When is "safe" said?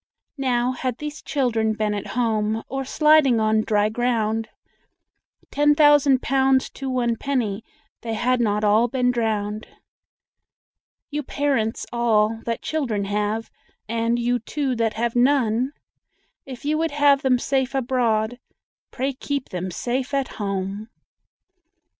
17.37-17.75, 19.69-20.15